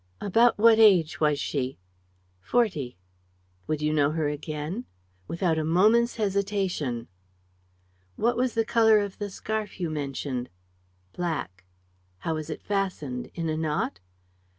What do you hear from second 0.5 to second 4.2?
what age was she?" "Forty." "Would you know